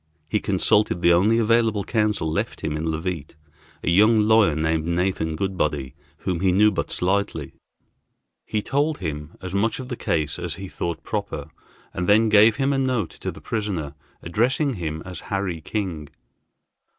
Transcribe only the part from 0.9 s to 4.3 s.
the only available counsel left him in Leauvite, a young